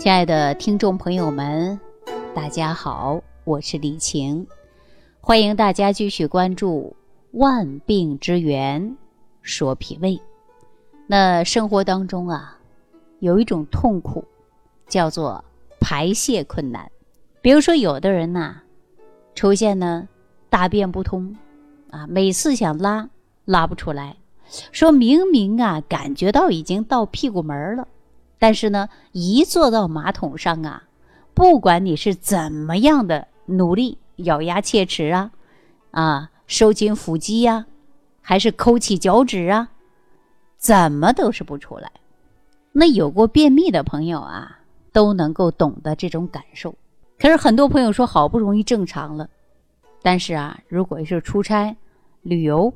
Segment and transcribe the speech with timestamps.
[0.00, 1.78] 亲爱的听众朋友们，
[2.34, 4.46] 大家好，我是李晴，
[5.20, 6.96] 欢迎大家继续关注
[7.38, 8.96] 《万病之源
[9.42, 10.12] 说脾胃》。
[11.06, 12.58] 那生活当中啊，
[13.18, 14.24] 有一种痛苦
[14.88, 15.44] 叫做
[15.78, 16.90] 排泄困难。
[17.42, 18.56] 比如说，有的人呐，
[19.34, 20.08] 出现呢
[20.48, 21.36] 大便不通
[21.90, 23.06] 啊，每次想拉
[23.44, 24.16] 拉不出来，
[24.72, 27.86] 说明明啊感觉到已经到屁股门了。
[28.40, 30.84] 但是呢，一坐到马桶上啊，
[31.34, 35.30] 不管你是怎么样的努力，咬牙切齿啊，
[35.90, 37.66] 啊，收紧腹肌呀，
[38.22, 39.68] 还是抠起脚趾啊，
[40.56, 41.92] 怎么都是不出来。
[42.72, 46.74] 那有过便秘的朋友啊，都能够懂得这种感受。
[47.18, 49.28] 可是很多朋友说，好不容易正常了，
[50.00, 51.76] 但是啊，如果是出差、
[52.22, 52.72] 旅游，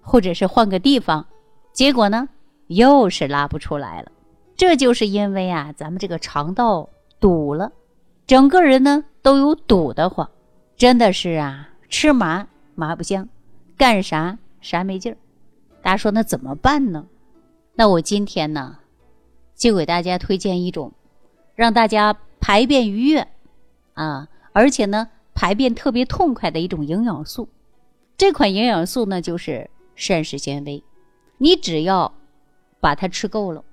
[0.00, 1.26] 或者是换个地方，
[1.72, 2.28] 结果呢，
[2.68, 4.12] 又是拉不出来了。
[4.62, 7.72] 这就是因为啊，咱们这个肠道堵了，
[8.28, 10.30] 整个人呢都有堵得慌，
[10.76, 12.46] 真的是啊，吃麻
[12.76, 13.28] 麻不香，
[13.76, 15.18] 干啥啥没劲儿。
[15.82, 17.08] 大家说那怎么办呢？
[17.74, 18.78] 那我今天呢，
[19.56, 20.92] 就给大家推荐一种，
[21.56, 23.26] 让大家排便愉悦
[23.94, 27.48] 啊，而且呢排便特别痛快的一种营养素。
[28.16, 30.84] 这款营养素呢就是膳食纤维，
[31.38, 32.14] 你只要
[32.78, 33.64] 把它吃够了。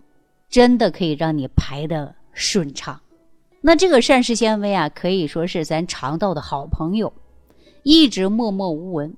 [0.50, 3.00] 真的可以让你排的顺畅，
[3.61, 7.14] 那这个膳食纤维啊，可以说是咱肠道的好朋友，
[7.83, 9.16] 一直默默无闻，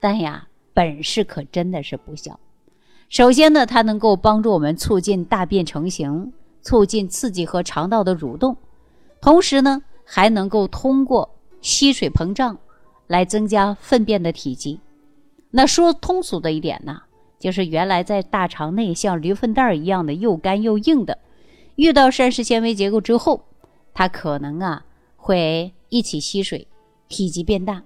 [0.00, 2.40] 但呀，本事可真的是不小。
[3.10, 8.56] 首先呢，它能够帮助我们促进大便成型，促进刺激和肠道的蠕动，
[9.20, 11.28] 同时呢，还能够通过
[11.60, 12.56] 吸水膨胀
[13.08, 14.80] 来增加粪便的体积。
[15.50, 17.02] 那说通俗的一点呢？
[17.42, 21.18] 就是原来在大肠内像驴粪蛋儿一样的又干又硬的，
[21.74, 23.42] 遇到膳食纤维结构之后，
[23.92, 24.84] 它可能啊
[25.16, 26.68] 会一起吸水，
[27.08, 27.82] 体积变大。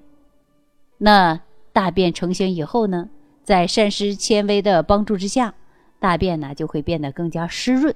[0.99, 1.41] 那
[1.73, 3.09] 大便成型以后呢，
[3.45, 5.55] 在膳食纤维的帮助之下，
[5.99, 7.95] 大便呢就会变得更加湿润，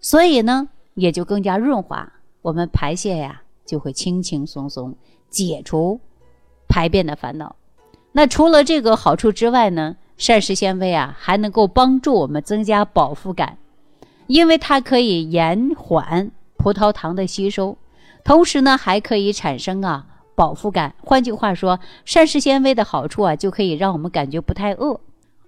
[0.00, 2.12] 所以呢也就更加润滑，
[2.42, 4.96] 我们排泄呀就会轻轻松松，
[5.28, 6.00] 解除
[6.66, 7.54] 排便的烦恼。
[8.10, 9.96] 那除了这个好处之外呢？
[10.20, 13.56] 膳食纤维啊，还能够帮助我们增加饱腹感，
[14.26, 17.78] 因为它可以延缓葡萄糖的吸收，
[18.22, 20.04] 同时呢，还可以产生啊
[20.34, 20.94] 饱腹感。
[21.02, 25.00] 换句话说，膳食纤维的好处啊，就可以让我们感觉不太饿。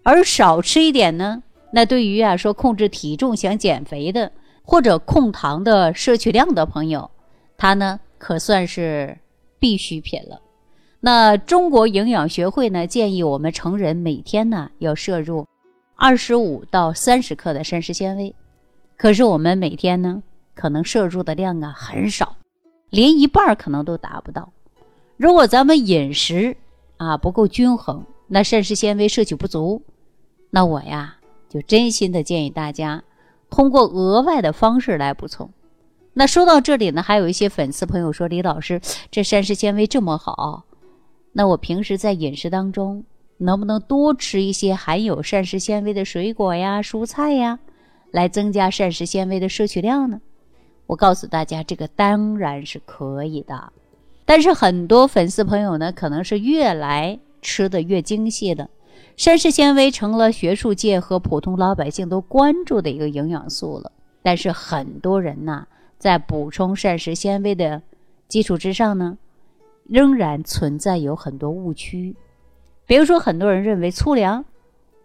[0.02, 1.42] 而少吃一点呢，
[1.74, 7.10] 那对于啊说控制体重、想减肥的，或者控糖的摄取量的朋友，
[7.58, 9.18] 它呢可算是
[9.58, 10.40] 必需品了。
[11.04, 15.44] 那中国营养学会呢建议我们成人每天呢要摄入
[15.96, 18.32] 二十五到三十克的膳食纤维，
[18.96, 20.22] 可是我们每天呢
[20.54, 22.36] 可能摄入的量啊很少，
[22.88, 24.52] 连一半可能都达不到。
[25.16, 26.56] 如果咱们饮食
[26.98, 29.82] 啊不够均衡，那膳食纤维摄取不足，
[30.50, 31.16] 那我呀
[31.48, 33.02] 就真心的建议大家
[33.50, 35.50] 通过额外的方式来补充。
[36.12, 38.80] 那说到这里呢，还有一些粉丝朋友说李老师
[39.10, 40.64] 这膳食纤维这么好。
[41.32, 43.04] 那我平时在饮食当中，
[43.38, 47.58] 能不能多吃一些含有膳食纤维的水果呀、蔬菜呀，
[48.10, 50.20] 来增加膳食纤维的摄取量呢？
[50.86, 53.72] 我告诉大家，这个当然是可以的。
[54.26, 58.68] 但是很多粉丝朋友呢，可能是越来吃的越精细了，
[59.16, 63.90] 膳食纤维成了学术界和普通老百姓都关注的一个营养素了。
[64.22, 65.66] 但是很多人呢，
[65.98, 67.80] 在补充膳食纤维的
[68.28, 69.16] 基础之上呢。
[69.92, 72.16] 仍然存在有很多误区，
[72.86, 74.42] 比如说，很多人认为粗粮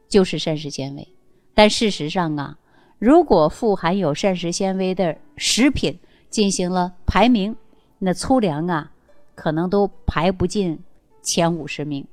[0.07, 1.05] 就是膳食纤维，
[1.53, 2.57] 但事实上啊，
[2.97, 5.99] 如果富含有膳食纤维的食品
[6.29, 7.53] 进行了排名，
[7.99, 8.93] 那粗粮啊
[9.35, 10.79] 可能都排不进
[11.21, 12.07] 前五十名。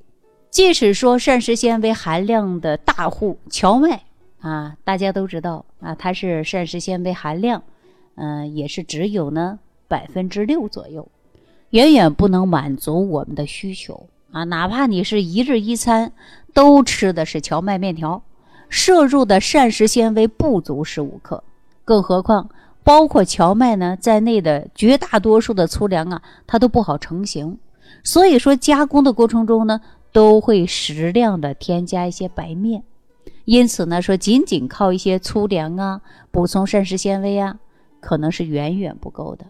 [0.51, 4.03] 即使说膳食纤维含量的大户荞麦
[4.41, 7.63] 啊，大家都知道啊，它是膳食纤维含量，
[8.17, 11.09] 嗯，也是只有呢百分之六左右。
[11.75, 14.45] 远远不能满足我们的需求啊！
[14.45, 16.13] 哪怕你是一日一餐
[16.53, 18.23] 都吃的是荞麦面条，
[18.69, 21.43] 摄入的膳食纤维不足十五克，
[21.85, 22.49] 更何况
[22.85, 27.59] 包括荞麦呢在内的绝大多数的粗粮啊，它都不好成型。
[28.05, 29.81] 所以说加工的过程中呢，
[30.13, 32.85] 都会适量的添加一些白面。
[33.47, 36.01] 因此呢，说仅仅靠一些粗粮啊
[36.31, 37.59] 补充膳食纤维啊，
[37.99, 39.47] 可能是远远不够的。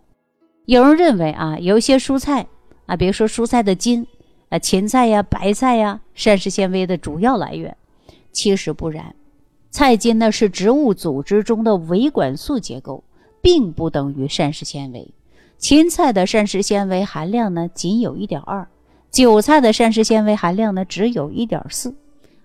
[0.67, 2.47] 有人认为啊，有一些蔬菜
[2.87, 4.07] 啊，比如说蔬菜的筋
[4.49, 7.77] 啊，芹菜呀、白菜呀，膳食纤维的主要来源，
[8.33, 9.15] 其实不然。
[9.71, 13.03] 菜筋呢是植物组织中的维管束结构，
[13.43, 15.13] 并不等于膳食纤维。
[15.59, 18.67] 芹菜的膳食纤维含量呢，仅有一点二；
[19.11, 21.95] 韭菜的膳食纤维含量呢，只有一点四。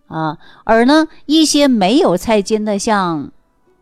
[0.08, 3.32] 啊，而呢，一些没有菜茎的，像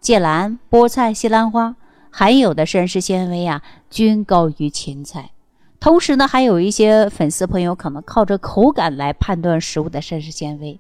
[0.01, 1.75] 芥蓝、菠菜、西兰花，
[2.11, 5.31] 含有的膳食纤维啊，均高于芹菜。
[5.79, 10.79] 同时呢，还有一些粉丝朋友可能靠着口感来判断食物的膳食纤维，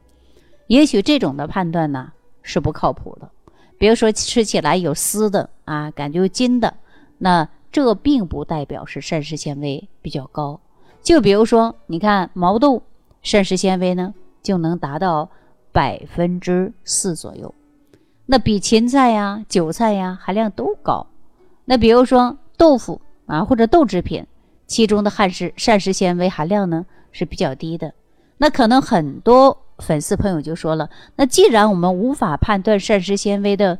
[0.65, 3.29] 也许这种的判断呢是不靠谱的。
[3.77, 6.73] 比如说吃起来有丝的啊，感觉有筋的，
[7.19, 10.59] 那这并不代表是膳食纤维比较高。
[11.03, 12.81] 就比如说，你看毛豆，
[13.21, 15.29] 膳食纤维呢就能达到
[15.71, 17.53] 百分之四左右，
[18.25, 21.05] 那比芹菜呀、韭菜呀含量都高。
[21.69, 24.25] 那比如说豆腐啊，或者豆制品。
[24.69, 27.93] 其中的膳食膳食纤维含量呢是比较低的，
[28.37, 33.79] 那可能很多粉丝朋友就说了，那既然我们无法判断膳食纤维的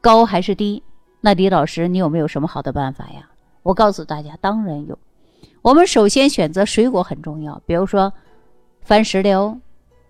[0.00, 0.82] 高还是低，
[1.20, 3.28] 那李老师你有没有什么好的办法呀？
[3.62, 4.98] 我告诉大家，当然有。
[5.60, 8.14] 我们首先选择水果很重要，比如说
[8.80, 9.60] 番石榴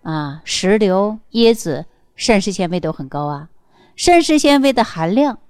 [0.05, 1.85] 啊、石榴、椰子，
[2.15, 3.49] 膳食纤维都很高啊，
[3.97, 5.41] 膳食纤维的含量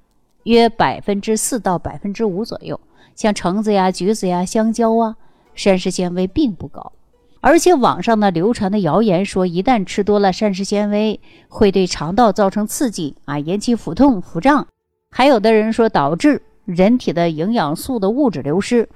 [0.45, 2.81] 约百分之四到百分之五左右。
[3.15, 5.17] 像橙子呀、橘子呀、香蕉啊，
[5.55, 6.93] 膳食纤维并不高，
[7.41, 14.67] 而且网上呢流传的谣言说，一旦吃多了膳食纤维，会对肠道造成刺激啊，引起腹痛、腹胀，
[15.11, 18.89] 还有的人说导致人体的营养素的物质流失，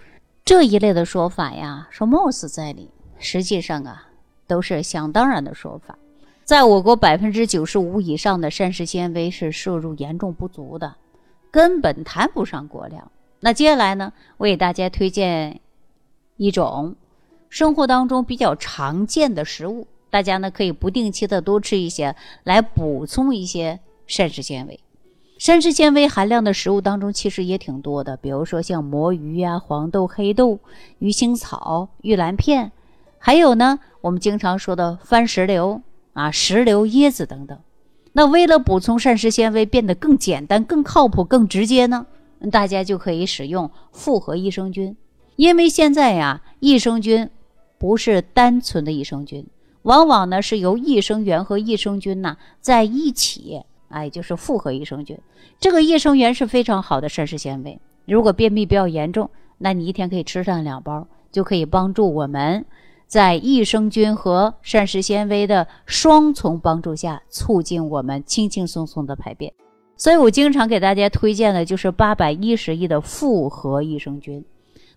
[0.45, 2.89] 这一类的说法呀，说貌似在理，
[3.19, 4.09] 实际上啊，
[4.47, 5.99] 都是想当然的说法。
[6.45, 10.95] 在我国，百分之九十五以上的膳食纤维是摄入严重不足的，
[11.57, 13.11] 根本谈不上过量。
[13.41, 15.59] 那接下来呢，我给大家推荐
[16.37, 16.95] 一种
[17.49, 22.15] 生活当中比较常见的食物，大家呢可以不定期的多吃一些，
[22.45, 24.79] 来补充一些膳食纤维。
[25.39, 30.59] 膳食纤维含量的食物当中其实也挺多的，比如说像魔芋呀、黄豆、黑豆、
[30.99, 32.71] 鱼腥草、玉兰片，
[33.19, 35.81] 还有呢我们经常说的番石榴
[36.13, 37.59] 啊、石榴、椰子等等。
[38.17, 42.07] 那为了补充膳食纤维变得更简单、更靠谱、更直接呢？
[42.51, 44.97] 大家就可以使用复合益生菌，
[45.37, 47.29] 因为现在呀，益生菌
[47.77, 49.47] 不是单纯的益生菌，
[49.83, 53.61] 往往呢是由益生元和益生菌呐在一起，
[53.91, 55.19] 哎，就是复合益生菌。
[55.61, 57.79] 这个益生元是非常好的膳食纤维。
[58.07, 59.29] 如果便秘比较严重，
[59.59, 62.65] 那你一天可以吃上两包，就可以帮助我们
[63.07, 69.53] 在益生菌和膳食纤维的双重帮助下，促进我们轻轻松松的排便。
[69.97, 74.45] 所以我经常给大家推荐的就是八百一十亿的复合益生菌，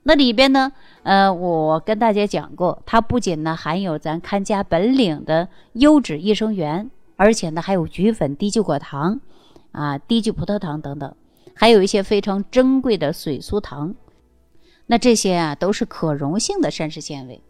[0.04, 0.74] 那里边呢，
[1.04, 9.22] 呃，我跟大家讲过，它不仅呢含有咱看家本领的优质益生元，而且呢还有菊粉、低聚果糖，
[9.72, 11.16] 啊，低聚葡萄糖等等，
[11.54, 13.94] 还有一些非常珍贵的水苏糖。
[14.88, 17.42] 那这些啊都是可溶性的膳食纤维，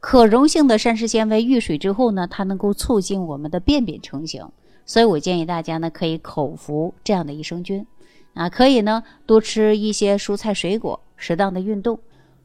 [0.00, 4.48] 可溶性的膳食纤维遇水之后呢，它能够促进我们的便便成型。
[4.86, 7.86] 所以我建议大家呢，可以口服这样的益生菌，
[8.34, 11.98] 啊，可以呢多吃一些蔬菜水果，适当的运动。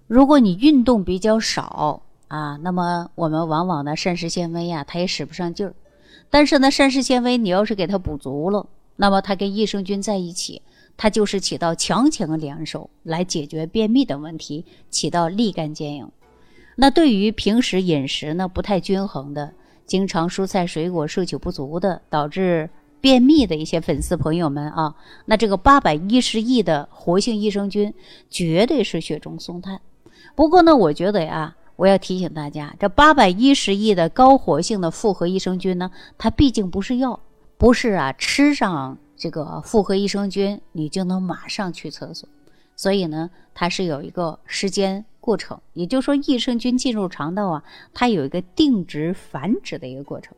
[0.07, 5.74] 如果你运动比较少啊，那么我们往往呢膳食纤维呀，它也使不上劲儿。
[6.29, 10.62] 但是呢，膳食纤维你要是给它补足了，那么它跟益生菌在一起，
[10.97, 16.12] 它就是起到强强联手来解决便秘的问题，起到立竿见影。
[16.75, 19.53] 那对于平时饮食呢不太均衡的。
[19.86, 22.70] 经常蔬菜水果摄取不足的，导致
[23.01, 27.94] 便秘的一些粉丝朋友们啊，那这个八百一十亿的活性益生菌
[28.30, 29.82] 绝对是雪中送炭。
[30.36, 37.20] 不过呢，我觉得呀，我要提醒大家，这八百一十亿的高活性的复合益生菌呢，它毕竟不是药，
[37.58, 42.27] 不是啊，吃上这个复合益生菌你就能马上去厕所，
[42.77, 45.03] 所以呢，它是有一个时间。
[45.24, 47.63] 过程，也就是说，益生菌进入肠道啊，
[47.94, 50.36] 它有一个定植繁殖的一个过程。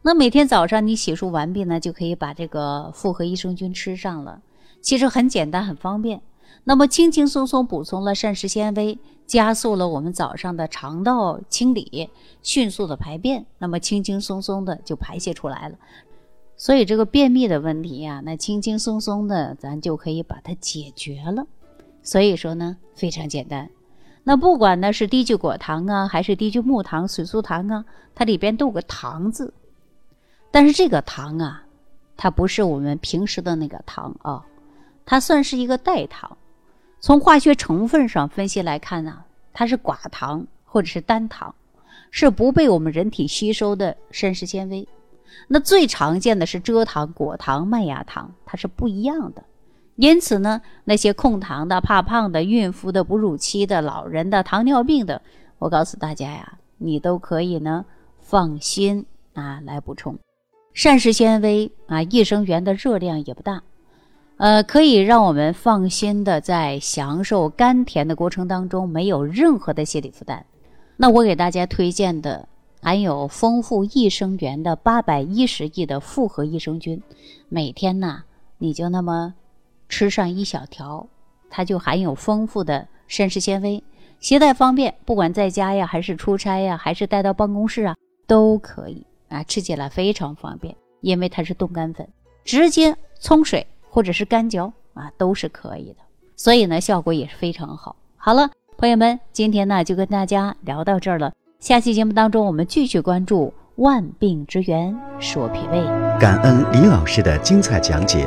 [0.00, 4.40] 那每天早上你洗漱完毕呢，就可以把这个复合益生菌吃上了。
[4.80, 6.22] 其实很简单，很方便。
[6.64, 12.08] 那么轻轻松松补充了膳食纤维，加速了我们早上的肠道清理，
[12.42, 15.76] 迅速的排便，那么轻轻松松的就排泄出来了。
[16.56, 21.46] 所以这个便秘的问题呀，那轻轻松松的咱就可以把它解决了。
[22.02, 23.68] 所以说呢，非常简单。
[24.24, 29.52] 那不管呢是低聚果糖啊，还是低聚木糖、水苏糖啊，它里边都有个“糖”字。
[30.50, 31.64] 但是这个糖啊，
[32.16, 34.44] 它不是我们平时的那个糖啊，
[35.04, 36.36] 它算是一个代糖。
[37.00, 41.52] 从化学成分上分析来看呢，它是寡糖或者是单糖，
[42.12, 44.86] 是不被我们人体吸收的膳食纤维。
[45.48, 49.42] 那最常见的是蔗糖、果糖、麦芽糖，它是不一样的。
[49.96, 55.20] 因此呢，那些控糖的、怕胖的、孕妇的、哺乳期的、老人的、糖尿病的，
[55.58, 57.84] 我告诉大家呀，你都可以呢
[58.20, 60.18] 放心啊来补充。
[60.72, 63.62] 膳食纤维啊，益生元的热量也不大。
[64.38, 70.46] 呃，可以让我们放心的在享受甘甜的过程当中，没有任何的心理负担。
[70.96, 72.48] 那我给大家推荐的
[72.80, 77.02] 含有丰富益生元的八百一十亿的复合益生菌，
[77.48, 78.22] 每天呢
[78.58, 79.34] 你就那么
[79.92, 81.06] 吃上一小条，
[81.50, 83.84] 它就含有丰富的膳食纤维，
[84.20, 87.94] 携带方便，不管在家呀，还是出差呀，还是带到办公室啊，
[88.26, 92.08] 都可以啊，吃起来非常方便，因为它是冻干粉，
[92.42, 93.66] 直接冲水。
[93.94, 95.96] 或者是干嚼啊，都是可以的，
[96.34, 97.94] 所以呢，效果也是非常好。
[98.16, 101.30] 好了，朋友们，今天呢就跟大家聊到这儿了。
[101.60, 105.84] 下期节目当中，我们继续关注万病之源，说脾胃。
[106.18, 108.26] 感恩李老师的精彩讲解。